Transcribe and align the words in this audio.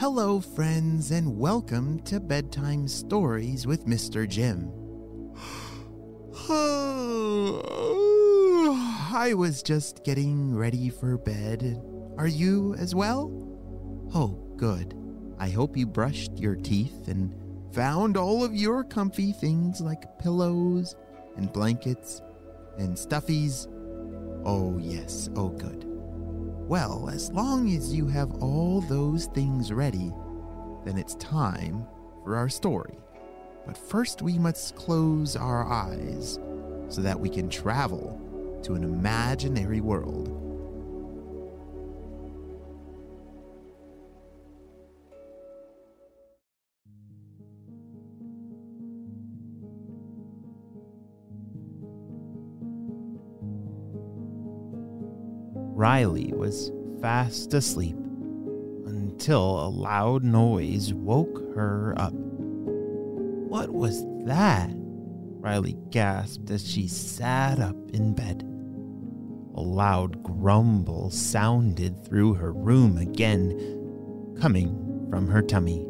Hello, 0.00 0.40
friends, 0.40 1.12
and 1.12 1.38
welcome 1.38 2.00
to 2.00 2.18
Bedtime 2.18 2.88
Stories 2.88 3.64
with 3.64 3.86
Mr. 3.86 4.28
Jim. 4.28 4.72
I 9.16 9.34
was 9.36 9.62
just 9.62 10.02
getting 10.02 10.52
ready 10.52 10.90
for 10.90 11.16
bed. 11.16 11.80
Are 12.18 12.26
you 12.26 12.74
as 12.74 12.92
well? 12.92 13.30
Oh, 14.12 14.36
good. 14.56 14.98
I 15.38 15.50
hope 15.50 15.76
you 15.76 15.86
brushed 15.86 16.40
your 16.40 16.56
teeth 16.56 17.06
and 17.06 17.32
found 17.72 18.16
all 18.16 18.42
of 18.42 18.52
your 18.52 18.82
comfy 18.82 19.30
things 19.30 19.80
like 19.80 20.18
pillows 20.18 20.96
and 21.36 21.52
blankets 21.52 22.20
and 22.78 22.96
stuffies. 22.96 23.68
Oh, 24.44 24.76
yes, 24.78 25.30
oh, 25.36 25.50
good. 25.50 25.83
Well, 26.66 27.10
as 27.12 27.30
long 27.30 27.68
as 27.76 27.94
you 27.94 28.06
have 28.06 28.42
all 28.42 28.80
those 28.80 29.26
things 29.26 29.70
ready, 29.70 30.10
then 30.86 30.96
it's 30.96 31.14
time 31.16 31.86
for 32.22 32.36
our 32.36 32.48
story. 32.48 32.96
But 33.66 33.76
first, 33.76 34.22
we 34.22 34.38
must 34.38 34.74
close 34.74 35.36
our 35.36 35.66
eyes 35.70 36.38
so 36.88 37.02
that 37.02 37.20
we 37.20 37.28
can 37.28 37.50
travel 37.50 38.18
to 38.62 38.74
an 38.74 38.82
imaginary 38.82 39.82
world. 39.82 40.43
Riley 55.84 56.32
was 56.34 56.72
fast 57.02 57.52
asleep 57.52 57.98
until 58.86 59.60
a 59.60 59.68
loud 59.68 60.24
noise 60.24 60.94
woke 60.94 61.54
her 61.54 61.92
up. 61.98 62.14
What 62.14 63.68
was 63.68 64.02
that? 64.24 64.70
Riley 64.74 65.76
gasped 65.90 66.50
as 66.50 66.66
she 66.66 66.88
sat 66.88 67.58
up 67.58 67.76
in 67.90 68.14
bed. 68.14 68.44
A 69.56 69.60
loud 69.60 70.22
grumble 70.22 71.10
sounded 71.10 72.02
through 72.02 72.32
her 72.32 72.54
room 72.54 72.96
again, 72.96 74.34
coming 74.40 75.06
from 75.10 75.28
her 75.28 75.42
tummy. 75.42 75.86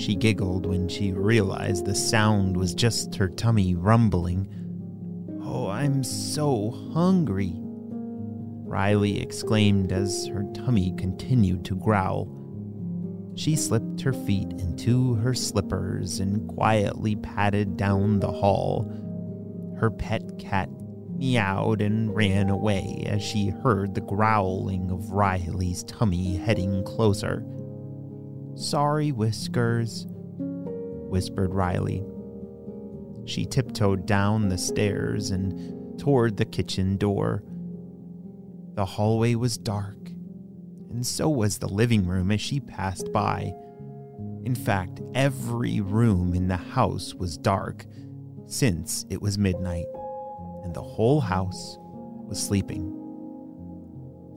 She 0.00 0.14
giggled 0.14 0.66
when 0.66 0.88
she 0.88 1.12
realized 1.12 1.84
the 1.84 1.96
sound 1.96 2.56
was 2.56 2.76
just 2.76 3.16
her 3.16 3.28
tummy 3.28 3.74
rumbling. 3.74 4.46
Oh, 5.54 5.68
I'm 5.68 6.02
so 6.02 6.70
hungry, 6.94 7.52
Riley 7.60 9.20
exclaimed 9.20 9.92
as 9.92 10.26
her 10.28 10.44
tummy 10.54 10.94
continued 10.96 11.66
to 11.66 11.76
growl. 11.76 12.26
She 13.34 13.54
slipped 13.56 14.00
her 14.00 14.14
feet 14.14 14.50
into 14.52 15.16
her 15.16 15.34
slippers 15.34 16.20
and 16.20 16.48
quietly 16.48 17.16
padded 17.16 17.76
down 17.76 18.20
the 18.20 18.32
hall. 18.32 18.90
Her 19.78 19.90
pet 19.90 20.38
cat 20.38 20.70
meowed 21.18 21.82
and 21.82 22.16
ran 22.16 22.48
away 22.48 23.04
as 23.06 23.22
she 23.22 23.48
heard 23.50 23.94
the 23.94 24.00
growling 24.00 24.90
of 24.90 25.10
Riley's 25.10 25.84
tummy 25.84 26.38
heading 26.38 26.82
closer. 26.82 27.44
Sorry, 28.54 29.12
Whiskers, 29.12 30.06
whispered 30.08 31.52
Riley. 31.52 32.02
She 33.24 33.46
tiptoed 33.46 34.06
down 34.06 34.48
the 34.48 34.58
stairs 34.58 35.30
and 35.30 35.98
toward 35.98 36.36
the 36.36 36.44
kitchen 36.44 36.96
door. 36.96 37.42
The 38.74 38.84
hallway 38.84 39.34
was 39.34 39.58
dark, 39.58 40.08
and 40.90 41.06
so 41.06 41.28
was 41.28 41.58
the 41.58 41.68
living 41.68 42.06
room 42.06 42.30
as 42.30 42.40
she 42.40 42.60
passed 42.60 43.12
by. 43.12 43.52
In 44.44 44.54
fact, 44.54 45.00
every 45.14 45.80
room 45.80 46.34
in 46.34 46.48
the 46.48 46.56
house 46.56 47.14
was 47.14 47.38
dark, 47.38 47.86
since 48.46 49.06
it 49.08 49.22
was 49.22 49.38
midnight, 49.38 49.86
and 50.64 50.74
the 50.74 50.82
whole 50.82 51.20
house 51.20 51.78
was 51.80 52.42
sleeping. 52.42 52.98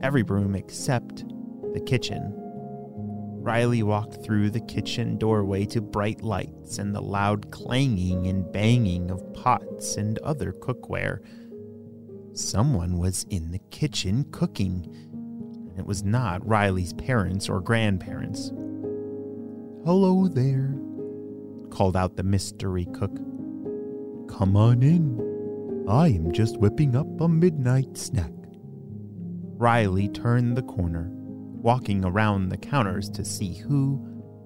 Every 0.02 0.22
room 0.22 0.54
except 0.54 1.24
the 1.72 1.80
kitchen. 1.80 2.45
Riley 3.46 3.84
walked 3.84 4.24
through 4.24 4.50
the 4.50 4.58
kitchen 4.58 5.18
doorway 5.18 5.66
to 5.66 5.80
bright 5.80 6.20
lights 6.20 6.78
and 6.78 6.92
the 6.92 7.00
loud 7.00 7.52
clanging 7.52 8.26
and 8.26 8.50
banging 8.50 9.08
of 9.08 9.22
pots 9.34 9.94
and 9.94 10.18
other 10.18 10.52
cookware. 10.52 11.20
Someone 12.36 12.98
was 12.98 13.24
in 13.30 13.52
the 13.52 13.60
kitchen 13.70 14.24
cooking, 14.32 14.92
and 15.70 15.78
it 15.78 15.86
was 15.86 16.02
not 16.02 16.44
Riley's 16.44 16.92
parents 16.92 17.48
or 17.48 17.60
grandparents. 17.60 18.48
Hello 19.84 20.26
there, 20.26 20.74
called 21.70 21.96
out 21.96 22.16
the 22.16 22.24
mystery 22.24 22.88
cook. 22.94 23.14
Come 24.28 24.56
on 24.56 24.82
in. 24.82 25.86
I 25.88 26.08
am 26.08 26.32
just 26.32 26.56
whipping 26.58 26.96
up 26.96 27.20
a 27.20 27.28
midnight 27.28 27.96
snack. 27.96 28.32
Riley 29.56 30.08
turned 30.08 30.56
the 30.56 30.62
corner, 30.62 31.12
walking 31.66 32.04
around 32.04 32.48
the 32.48 32.56
counters 32.56 33.10
to 33.10 33.24
see 33.24 33.52
who 33.52 34.00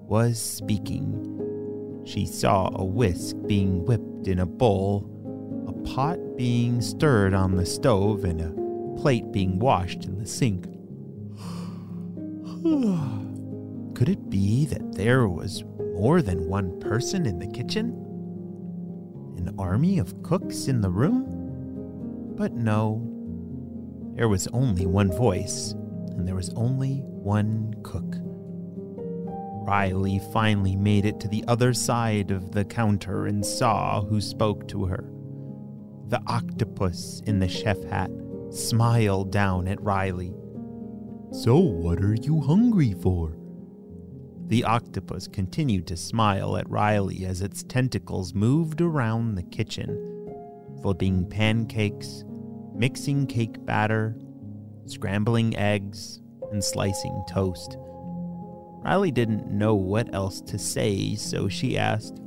was 0.07 0.41
speaking. 0.41 2.01
She 2.03 2.25
saw 2.25 2.71
a 2.73 2.83
whisk 2.83 3.35
being 3.45 3.85
whipped 3.85 4.27
in 4.27 4.39
a 4.39 4.45
bowl 4.47 5.07
a 5.67 5.73
pot 5.93 6.17
being 6.35 6.81
stirred 6.81 7.35
on 7.35 7.55
the 7.55 7.65
stove 7.67 8.23
and 8.23 8.41
a 8.41 8.99
plate 8.99 9.31
being 9.31 9.59
washed 9.59 10.05
in 10.05 10.17
the 10.17 10.25
sink. 10.25 10.65
Could 13.95 14.09
it 14.09 14.31
be 14.31 14.65
that 14.65 14.93
there 14.93 15.27
was 15.27 15.63
more 15.93 16.23
than 16.23 16.49
one 16.49 16.79
person 16.79 17.27
in 17.27 17.37
the 17.37 17.51
kitchen? 17.51 17.89
An 19.37 19.53
army 19.59 19.99
of 19.99 20.23
cooks 20.23 20.67
in 20.67 20.81
the 20.81 20.89
room? 20.89 22.33
But 22.35 22.53
no, 22.53 23.07
there 24.15 24.27
was 24.27 24.47
only 24.47 24.87
one 24.87 25.11
voice, 25.11 25.75
and 26.21 26.27
there 26.27 26.35
was 26.35 26.53
only 26.55 26.97
one 26.97 27.73
cook. 27.81 28.15
Riley 29.67 30.21
finally 30.31 30.75
made 30.75 31.03
it 31.03 31.19
to 31.21 31.27
the 31.27 31.43
other 31.47 31.73
side 31.73 32.29
of 32.29 32.51
the 32.51 32.63
counter 32.63 33.25
and 33.25 33.43
saw 33.43 34.03
who 34.03 34.21
spoke 34.21 34.67
to 34.67 34.85
her. 34.85 35.11
The 36.09 36.21
octopus 36.27 37.23
in 37.25 37.39
the 37.39 37.47
chef 37.47 37.81
hat 37.85 38.11
smiled 38.51 39.31
down 39.31 39.67
at 39.67 39.81
Riley. 39.81 40.35
So, 41.31 41.57
what 41.57 42.03
are 42.03 42.13
you 42.13 42.39
hungry 42.41 42.93
for? 42.93 43.35
The 44.45 44.63
octopus 44.63 45.27
continued 45.27 45.87
to 45.87 45.97
smile 45.97 46.55
at 46.55 46.69
Riley 46.69 47.25
as 47.25 47.41
its 47.41 47.63
tentacles 47.63 48.35
moved 48.35 48.79
around 48.79 49.33
the 49.33 49.43
kitchen, 49.43 50.37
flipping 50.83 51.27
pancakes, 51.27 52.23
mixing 52.75 53.25
cake 53.25 53.65
batter, 53.65 54.15
scrambling 54.91 55.55
eggs, 55.57 56.21
and 56.51 56.63
slicing 56.63 57.23
toast. 57.29 57.77
Riley 58.83 59.11
didn't 59.11 59.47
know 59.47 59.75
what 59.75 60.13
else 60.13 60.41
to 60.41 60.57
say, 60.57 61.15
so 61.15 61.47
she 61.47 61.77
asked, 61.77 62.17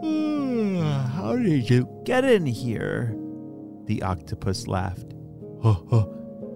hmm, 0.00 0.80
how 0.80 1.36
did 1.36 1.70
you 1.70 1.88
get 2.04 2.24
in 2.24 2.44
here? 2.44 3.16
The 3.86 4.02
octopus 4.02 4.66
laughed. 4.66 5.14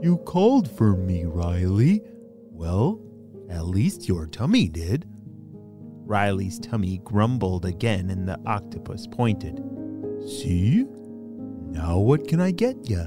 You 0.03 0.19
called 0.27 0.69
for 0.71 0.97
me, 0.97 1.25
Riley. 1.25 2.03
Well, 2.51 3.01
at 3.49 3.67
least 3.67 4.09
your 4.09 4.27
tummy 4.27 4.69
did. 4.69 5.07
Riley's 6.05 6.59
tummy 6.59 6.99
grumbled 7.05 7.65
again 7.65 8.11
and 8.11 8.29
the 8.29 8.39
octopus 8.45 9.07
pointed. 9.07 9.63
See? 10.27 10.85
Now 11.71 11.99
what 11.99 12.27
can 12.27 12.41
I 12.41 12.51
get 12.51 12.91
ya? 12.91 13.07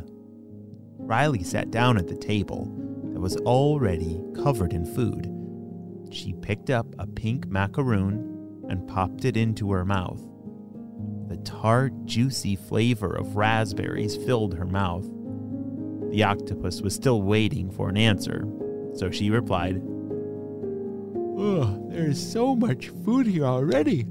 Riley 1.05 1.43
sat 1.43 1.69
down 1.69 1.97
at 1.97 2.07
the 2.07 2.17
table 2.17 2.65
that 3.13 3.19
was 3.19 3.37
already 3.37 4.19
covered 4.43 4.73
in 4.73 4.85
food. 4.85 5.31
She 6.11 6.33
picked 6.33 6.69
up 6.69 6.87
a 6.97 7.05
pink 7.05 7.47
macaroon 7.47 8.65
and 8.67 8.87
popped 8.87 9.23
it 9.23 9.37
into 9.37 9.71
her 9.71 9.85
mouth. 9.85 10.21
The 11.27 11.37
tart, 11.37 11.93
juicy 12.05 12.55
flavor 12.55 13.15
of 13.15 13.35
raspberries 13.35 14.15
filled 14.15 14.55
her 14.55 14.65
mouth. 14.65 15.05
The 16.11 16.23
octopus 16.23 16.81
was 16.81 16.95
still 16.95 17.21
waiting 17.21 17.69
for 17.69 17.89
an 17.89 17.97
answer, 17.97 18.47
so 18.95 19.11
she 19.11 19.29
replied, 19.29 19.81
Oh, 21.37 21.87
there's 21.89 22.31
so 22.31 22.55
much 22.55 22.89
food 23.03 23.27
here 23.27 23.45
already. 23.45 24.05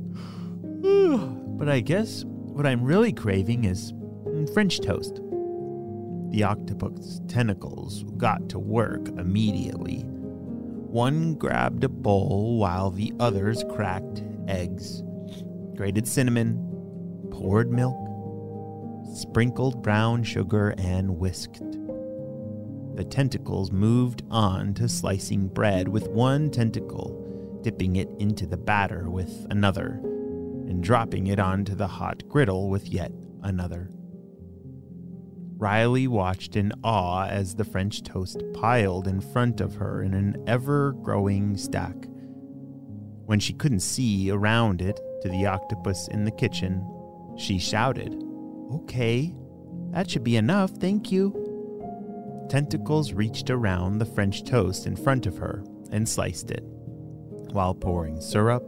but 1.58 1.68
I 1.68 1.80
guess 1.80 2.24
what 2.24 2.66
I'm 2.66 2.84
really 2.84 3.12
craving 3.12 3.64
is 3.64 3.92
mm, 3.92 4.52
French 4.52 4.80
toast. 4.80 5.20
The 6.34 6.42
octopus 6.42 7.20
tentacles 7.28 8.02
got 8.16 8.48
to 8.48 8.58
work 8.58 9.06
immediately. 9.06 10.00
One 10.00 11.34
grabbed 11.34 11.84
a 11.84 11.88
bowl 11.88 12.58
while 12.58 12.90
the 12.90 13.12
others 13.20 13.62
cracked 13.70 14.24
eggs, 14.48 15.04
grated 15.76 16.08
cinnamon, 16.08 16.58
poured 17.30 17.70
milk, 17.70 17.94
sprinkled 19.14 19.80
brown 19.80 20.24
sugar, 20.24 20.74
and 20.76 21.20
whisked. 21.20 21.60
The 22.96 23.06
tentacles 23.08 23.70
moved 23.70 24.24
on 24.28 24.74
to 24.74 24.88
slicing 24.88 25.46
bread 25.46 25.86
with 25.86 26.08
one 26.08 26.50
tentacle, 26.50 27.60
dipping 27.62 27.94
it 27.94 28.08
into 28.18 28.44
the 28.44 28.56
batter 28.56 29.08
with 29.08 29.46
another, 29.50 30.00
and 30.02 30.82
dropping 30.82 31.28
it 31.28 31.38
onto 31.38 31.76
the 31.76 31.86
hot 31.86 32.28
griddle 32.28 32.70
with 32.70 32.88
yet 32.88 33.12
another. 33.44 33.88
Riley 35.64 36.06
watched 36.06 36.56
in 36.56 36.74
awe 36.84 37.24
as 37.24 37.54
the 37.54 37.64
French 37.64 38.02
toast 38.02 38.42
piled 38.52 39.08
in 39.08 39.22
front 39.22 39.62
of 39.62 39.76
her 39.76 40.02
in 40.02 40.12
an 40.12 40.44
ever 40.46 40.92
growing 40.92 41.56
stack. 41.56 41.96
When 43.24 43.40
she 43.40 43.54
couldn't 43.54 43.80
see 43.80 44.30
around 44.30 44.82
it 44.82 45.00
to 45.22 45.30
the 45.30 45.46
octopus 45.46 46.06
in 46.08 46.26
the 46.26 46.30
kitchen, 46.30 46.86
she 47.38 47.58
shouted, 47.58 48.12
Okay, 48.74 49.34
that 49.92 50.10
should 50.10 50.22
be 50.22 50.36
enough, 50.36 50.70
thank 50.72 51.10
you. 51.10 51.32
Tentacles 52.50 53.14
reached 53.14 53.48
around 53.48 53.96
the 53.96 54.04
French 54.04 54.44
toast 54.44 54.86
in 54.86 54.94
front 54.94 55.24
of 55.24 55.38
her 55.38 55.64
and 55.90 56.06
sliced 56.06 56.50
it, 56.50 56.62
while 57.52 57.74
pouring 57.74 58.20
syrup 58.20 58.64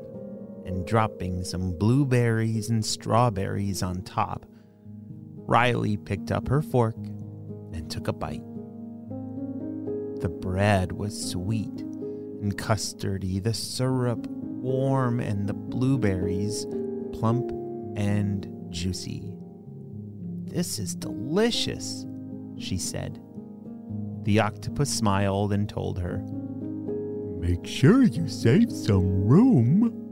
and 0.65 0.87
dropping 0.87 1.45
some 1.45 1.77
blueberries 1.77 2.71
and 2.71 2.83
strawberries 2.83 3.83
on 3.83 4.01
top. 4.01 4.47
Riley 5.47 5.97
picked 5.97 6.33
up 6.33 6.49
her 6.49 6.61
fork 6.61 6.97
and 6.97 7.91
took 7.91 8.09
a 8.09 8.13
bite. 8.13 8.43
The 10.21 10.29
bread 10.29 10.93
was 10.93 11.31
sweet 11.31 11.81
and 11.81 12.57
custardy, 12.57 13.43
the 13.43 13.55
syrup 13.55 14.27
warm, 14.27 15.21
and 15.21 15.49
the 15.49 15.55
blueberries 15.55 16.67
plump 17.13 17.51
and 17.97 18.49
juicy. 18.71 19.33
This 20.45 20.79
is 20.79 20.95
delicious, 20.95 22.05
she 22.59 22.79
said. 22.79 23.21
The 24.25 24.41
octopus 24.41 24.91
smiled 24.91 25.53
and 25.53 25.69
told 25.69 26.01
her, 26.01 26.19
Make 27.39 27.67
sure 27.67 28.03
you 28.03 28.29
save 28.29 28.73
some 28.73 29.25
room, 29.25 30.03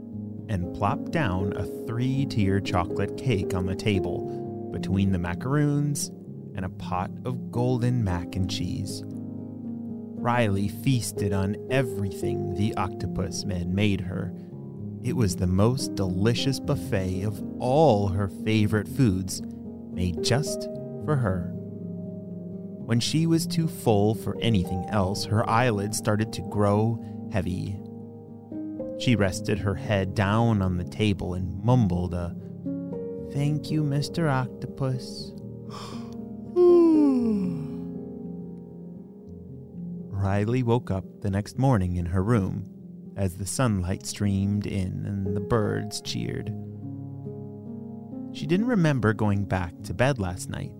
and 0.47 0.73
plopped 0.75 1.11
down 1.11 1.53
a 1.57 1.65
three 1.85 2.25
tier 2.27 2.61
chocolate 2.61 3.17
cake 3.17 3.53
on 3.53 3.65
the 3.65 3.75
table 3.75 4.44
between 4.75 5.13
the 5.13 5.17
macaroons 5.17 6.11
and 6.53 6.65
a 6.65 6.69
pot 6.69 7.09
of 7.23 7.49
golden 7.49 8.03
mac 8.03 8.35
and 8.35 8.51
cheese. 8.51 9.03
Riley 9.05 10.67
feasted 10.67 11.31
on 11.31 11.55
everything 11.71 12.55
the 12.55 12.75
octopus 12.75 13.45
man 13.45 13.73
made 13.73 14.01
her. 14.01 14.33
It 15.01 15.15
was 15.15 15.37
the 15.37 15.47
most 15.47 15.95
delicious 15.95 16.59
buffet 16.59 17.23
of 17.23 17.41
all 17.59 18.09
her 18.09 18.27
favorite 18.27 18.87
foods, 18.87 19.41
made 19.93 20.21
just 20.21 20.63
for 21.05 21.15
her. 21.15 21.51
When 21.53 22.99
she 22.99 23.27
was 23.27 23.47
too 23.47 23.69
full 23.69 24.13
for 24.13 24.37
anything 24.41 24.85
else, 24.89 25.23
her 25.25 25.49
eyelids 25.49 25.97
started 25.97 26.33
to 26.33 26.41
grow 26.49 27.01
heavy. 27.31 27.79
She 28.99 29.15
rested 29.15 29.59
her 29.59 29.75
head 29.75 30.15
down 30.15 30.61
on 30.61 30.77
the 30.77 30.83
table 30.83 31.33
and 31.33 31.63
mumbled 31.63 32.13
a, 32.13 32.35
Thank 33.33 33.71
you, 33.71 33.83
Mr. 33.83 34.31
Octopus. 34.31 35.31
Riley 40.11 40.63
woke 40.63 40.91
up 40.91 41.03
the 41.21 41.29
next 41.29 41.57
morning 41.57 41.97
in 41.97 42.07
her 42.07 42.23
room 42.23 42.69
as 43.15 43.37
the 43.37 43.45
sunlight 43.45 44.05
streamed 44.05 44.65
in 44.65 45.05
and 45.05 45.35
the 45.35 45.41
birds 45.41 46.01
cheered. 46.01 46.53
She 48.33 48.45
didn't 48.45 48.67
remember 48.67 49.13
going 49.13 49.45
back 49.45 49.73
to 49.83 49.93
bed 49.93 50.19
last 50.19 50.49
night. 50.49 50.73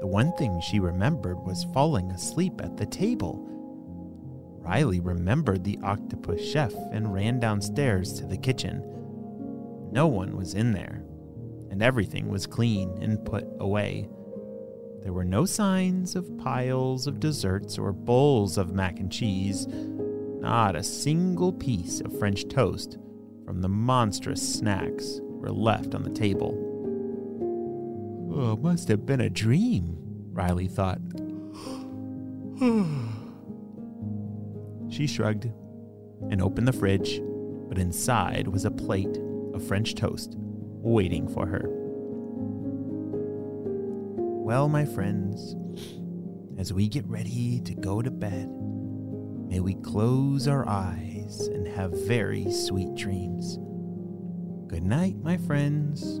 The 0.00 0.06
one 0.06 0.32
thing 0.36 0.60
she 0.60 0.78
remembered 0.78 1.38
was 1.38 1.66
falling 1.74 2.10
asleep 2.12 2.60
at 2.62 2.76
the 2.76 2.86
table. 2.86 3.44
Riley 4.60 5.00
remembered 5.00 5.64
the 5.64 5.78
octopus 5.82 6.44
chef 6.44 6.72
and 6.92 7.12
ran 7.12 7.40
downstairs 7.40 8.12
to 8.14 8.26
the 8.26 8.36
kitchen. 8.36 8.82
No 9.90 10.06
one 10.06 10.36
was 10.36 10.54
in 10.54 10.72
there, 10.72 11.02
and 11.78 11.84
everything 11.84 12.26
was 12.26 12.44
clean 12.44 12.98
and 13.00 13.24
put 13.24 13.46
away. 13.60 14.08
There 15.04 15.12
were 15.12 15.24
no 15.24 15.46
signs 15.46 16.16
of 16.16 16.36
piles 16.36 17.06
of 17.06 17.20
desserts 17.20 17.78
or 17.78 17.92
bowls 17.92 18.58
of 18.58 18.74
mac 18.74 18.98
and 18.98 19.12
cheese, 19.12 19.68
not 19.68 20.74
a 20.74 20.82
single 20.82 21.52
piece 21.52 22.00
of 22.00 22.18
French 22.18 22.48
toast 22.48 22.98
from 23.44 23.60
the 23.60 23.68
monstrous 23.68 24.42
snacks 24.42 25.20
were 25.22 25.52
left 25.52 25.94
on 25.94 26.02
the 26.02 26.10
table. 26.10 26.52
Oh, 28.34 28.54
it 28.54 28.60
must 28.60 28.88
have 28.88 29.06
been 29.06 29.20
a 29.20 29.30
dream, 29.30 29.98
Riley 30.32 30.66
thought. 30.66 30.98
she 34.90 35.06
shrugged 35.06 35.44
and 36.28 36.42
opened 36.42 36.66
the 36.66 36.72
fridge, 36.72 37.20
but 37.68 37.78
inside 37.78 38.48
was 38.48 38.64
a 38.64 38.70
plate 38.72 39.16
of 39.54 39.62
French 39.62 39.94
toast 39.94 40.36
waiting 40.82 41.28
for 41.28 41.46
her. 41.46 41.62
Well, 44.44 44.68
my 44.68 44.84
friends, 44.84 45.54
as 46.58 46.72
we 46.72 46.88
get 46.88 47.06
ready 47.06 47.60
to 47.60 47.74
go 47.74 48.02
to 48.02 48.10
bed, 48.10 48.48
may 49.48 49.60
we 49.60 49.74
close 49.74 50.48
our 50.48 50.68
eyes 50.68 51.48
and 51.48 51.66
have 51.68 51.92
very 52.06 52.50
sweet 52.50 52.94
dreams. 52.94 53.58
Good 54.68 54.84
night, 54.84 55.16
my 55.22 55.36
friends. 55.36 56.20